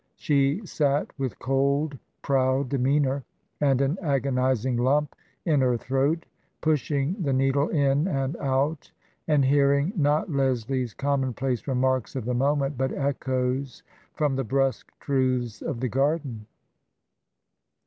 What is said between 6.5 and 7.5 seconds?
pushing the